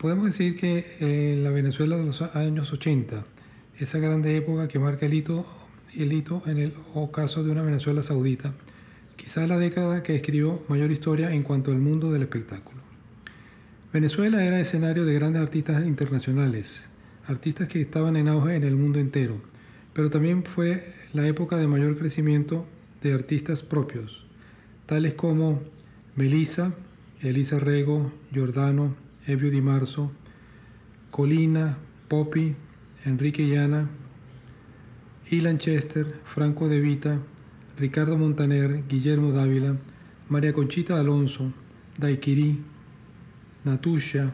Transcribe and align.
Podemos 0.00 0.24
decir 0.24 0.56
que 0.56 0.96
en 1.00 1.44
la 1.44 1.50
Venezuela 1.50 1.98
de 1.98 2.04
los 2.04 2.22
años 2.22 2.72
80, 2.72 3.22
esa 3.80 3.98
grande 3.98 4.34
época 4.34 4.66
que 4.66 4.78
marca 4.78 5.04
el 5.04 5.12
hito, 5.12 5.44
el 5.94 6.14
hito 6.14 6.42
en 6.46 6.56
el 6.56 6.72
ocaso 6.94 7.44
de 7.44 7.50
una 7.50 7.60
Venezuela 7.60 8.02
saudita, 8.02 8.54
quizás 9.16 9.46
la 9.46 9.58
década 9.58 10.02
que 10.02 10.16
escribió 10.16 10.62
mayor 10.68 10.90
historia 10.90 11.34
en 11.34 11.42
cuanto 11.42 11.70
al 11.70 11.80
mundo 11.80 12.10
del 12.10 12.22
espectáculo. 12.22 12.80
Venezuela 13.92 14.42
era 14.42 14.58
escenario 14.58 15.04
de 15.04 15.12
grandes 15.12 15.42
artistas 15.42 15.86
internacionales, 15.86 16.80
artistas 17.26 17.68
que 17.68 17.82
estaban 17.82 18.16
en 18.16 18.28
auge 18.28 18.56
en 18.56 18.64
el 18.64 18.76
mundo 18.76 19.00
entero, 19.00 19.42
pero 19.92 20.08
también 20.08 20.44
fue 20.44 20.94
la 21.12 21.26
época 21.26 21.58
de 21.58 21.66
mayor 21.66 21.98
crecimiento 21.98 22.64
de 23.02 23.12
artistas 23.12 23.60
propios, 23.60 24.24
tales 24.86 25.12
como 25.12 25.60
Melissa, 26.16 26.72
Elisa 27.20 27.58
Rego, 27.58 28.10
Giordano, 28.32 28.96
Evio 29.30 29.50
Di 29.50 29.60
Marzo, 29.60 30.12
Colina, 31.10 31.78
Poppy, 32.08 32.54
Enrique 33.04 33.44
Llana, 33.44 33.88
Ilan 35.30 35.58
Chester, 35.58 36.06
Franco 36.24 36.68
De 36.68 36.80
Vita, 36.80 37.18
Ricardo 37.78 38.16
Montaner, 38.16 38.82
Guillermo 38.88 39.32
Dávila, 39.32 39.76
María 40.28 40.52
Conchita 40.52 40.98
Alonso, 40.98 41.52
Daiquiri, 41.96 42.58
Natusha, 43.64 44.32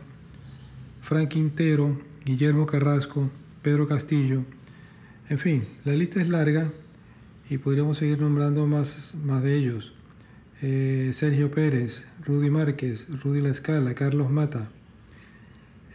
Frank 1.02 1.28
Quintero, 1.28 2.00
Guillermo 2.24 2.66
Carrasco, 2.66 3.30
Pedro 3.62 3.86
Castillo, 3.86 4.44
en 5.28 5.40
fin, 5.40 5.64
la 5.84 5.92
lista 5.92 6.20
es 6.22 6.28
larga 6.28 6.70
y 7.50 7.58
podríamos 7.58 7.98
seguir 7.98 8.20
nombrando 8.20 8.66
más, 8.66 9.12
más 9.24 9.42
de 9.42 9.56
ellos. 9.56 9.92
Eh, 10.62 11.10
Sergio 11.14 11.50
Pérez, 11.50 12.02
Rudy 12.24 12.48
Márquez, 12.48 13.06
Rudy 13.22 13.40
La 13.40 13.48
Escala, 13.48 13.94
Carlos 13.94 14.30
Mata, 14.30 14.70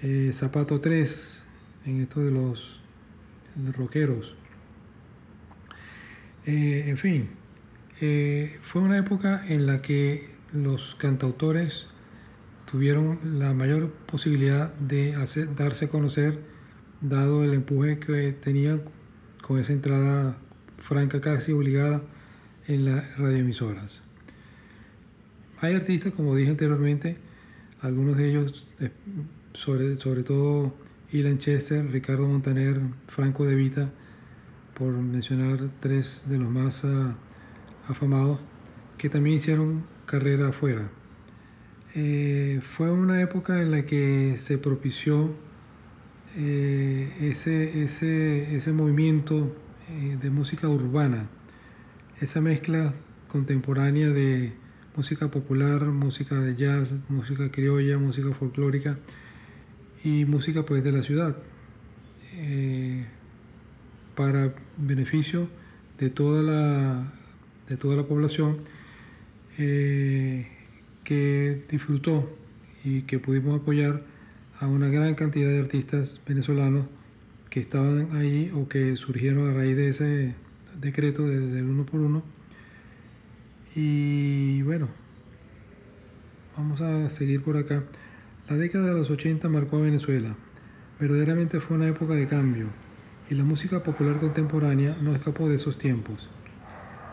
eh, 0.02 0.32
Zapato 0.34 0.82
3, 0.82 1.42
en 1.86 2.02
esto 2.02 2.20
de 2.22 2.32
los 2.32 2.80
rockeros. 3.76 4.36
Eh, 6.46 6.86
en 6.88 6.98
fin, 6.98 7.30
fue 8.64 8.82
una 8.82 8.98
época 8.98 9.46
en 9.48 9.68
la 9.68 9.82
que 9.82 10.28
los 10.54 10.96
cantautores 10.96 11.86
tuvieron 12.72 13.20
la 13.40 13.54
mayor 13.54 13.92
posibilidad 13.92 14.74
de 14.76 15.14
darse 15.56 15.86
a 15.86 15.90
conocer, 15.90 16.40
dado 17.02 17.44
el 17.44 17.54
empuje 17.54 18.00
que 18.00 18.32
tenían 18.32 18.82
con 19.42 19.60
esa 19.60 19.74
entrada 19.74 20.38
franca 20.80 21.22
casi 21.22 21.52
obligada 21.52 22.02
en 22.68 22.86
las 22.86 23.18
radioemisoras. 23.18 24.00
Hay 25.60 25.76
artistas, 25.76 26.14
como 26.14 26.36
dije 26.36 26.52
anteriormente, 26.52 27.18
algunos 27.82 28.18
de 28.18 28.30
ellos, 28.30 28.68
eh, 28.80 28.92
sobre, 29.54 29.98
sobre 29.98 30.24
todo 30.24 30.74
Ilan 31.12 31.38
Chester, 31.38 31.90
Ricardo 31.92 32.28
Montaner, 32.28 32.80
Franco 33.08 33.46
De 33.46 33.56
Vita, 33.56 33.92
por 34.74 34.94
mencionar 34.94 35.60
tres 35.80 36.22
de 36.26 36.38
los 36.38 36.50
más 36.50 36.84
ah, 36.86 37.16
afamados, 37.88 38.40
que 38.98 39.10
también 39.10 39.36
hicieron 39.36 39.84
carrera 40.06 40.50
afuera. 40.50 40.90
Eh, 41.94 42.62
fue 42.64 42.92
una 42.92 43.22
época 43.22 43.62
en 43.62 43.72
la 43.72 43.86
que 43.86 44.36
se 44.38 44.58
propició 44.58 45.32
eh, 46.38 47.14
ese, 47.20 47.84
ese, 47.84 48.56
ese, 48.56 48.72
movimiento 48.72 49.54
de 50.22 50.30
música 50.30 50.70
urbana, 50.70 51.28
esa 52.22 52.40
mezcla 52.40 52.94
contemporánea 53.28 54.08
de 54.08 54.54
música 54.96 55.30
popular, 55.30 55.86
música 55.88 56.36
de 56.36 56.56
jazz, 56.56 56.94
música 57.10 57.52
criolla, 57.52 57.98
música 57.98 58.34
folclórica 58.34 58.98
y 60.04 60.26
música 60.26 60.64
pues 60.66 60.84
de 60.84 60.92
la 60.92 61.04
ciudad 61.04 61.38
eh, 62.34 63.06
para 64.16 64.54
beneficio 64.78 65.48
de 65.98 66.10
toda 66.10 66.42
la, 66.44 67.14
de 67.68 67.78
toda 67.78 67.96
la 67.96 68.04
población 68.04 68.60
eh, 69.58 70.48
que 71.04 71.64
disfrutó 71.70 72.30
y 72.84 73.04
que 73.04 73.20
pudimos 73.20 73.62
apoyar 73.62 74.04
a 74.60 74.68
una 74.68 74.88
gran 74.90 75.16
cantidad 75.16 75.50
de 75.50 75.60
artistas 75.60 76.22
venezolanos 76.26 76.86
que 77.50 77.60
estaban 77.60 78.16
ahí 78.16 78.52
o 78.56 78.68
que 78.68 78.96
surgieron 78.96 79.50
a 79.50 79.54
raíz 79.54 79.76
de 79.76 79.90
ese 79.90 80.36
decreto 80.80 81.28
del 81.28 81.66
uno 81.66 81.86
por 81.86 82.00
uno 82.00 82.24
y 83.76 84.62
bueno, 84.64 84.90
vamos 86.58 86.82
a 86.82 87.10
seguir 87.10 87.42
por 87.42 87.56
acá. 87.56 87.84
La 88.50 88.58
década 88.58 88.88
de 88.88 88.94
los 88.94 89.10
80 89.10 89.48
marcó 89.50 89.78
a 89.78 89.82
Venezuela. 89.82 90.36
Verdaderamente 91.00 91.60
fue 91.60 91.78
una 91.78 91.88
época 91.88 92.14
de 92.14 92.28
cambio 92.28 92.68
y 93.30 93.36
la 93.36 93.44
música 93.44 93.82
popular 93.84 94.20
contemporánea 94.20 94.98
no 95.02 95.16
escapó 95.16 95.48
de 95.48 95.56
esos 95.56 95.78
tiempos. 95.78 96.30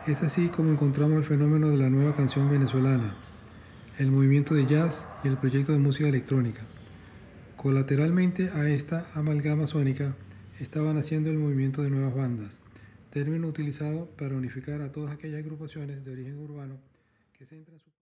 Es 0.06 0.22
así 0.22 0.48
como 0.48 0.72
encontramos 0.72 1.18
el 1.18 1.24
fenómeno 1.24 1.70
de 1.70 1.76
la 1.76 1.90
nueva 1.90 2.16
canción 2.16 2.50
venezolana, 2.50 3.14
el 3.98 4.10
movimiento 4.10 4.54
de 4.54 4.66
jazz 4.66 5.06
y 5.22 5.28
el 5.28 5.38
proyecto 5.38 5.72
de 5.72 5.78
música 5.78 6.08
electrónica. 6.08 6.62
Colateralmente 7.56 8.50
a 8.50 8.68
esta 8.68 9.06
amalgama 9.14 9.66
sónica 9.66 10.16
estaba 10.60 10.92
naciendo 10.92 11.30
el 11.30 11.38
movimiento 11.38 11.82
de 11.82 11.90
nuevas 11.90 12.14
bandas 12.14 12.58
término 13.10 13.48
utilizado 13.48 14.06
para 14.16 14.36
unificar 14.36 14.80
a 14.82 14.92
todas 14.92 15.12
aquellas 15.12 15.40
agrupaciones 15.40 16.04
de 16.04 16.12
origen 16.12 16.38
urbano 16.38 16.78
que 17.32 17.46
centran 17.46 17.78
su 17.78 17.90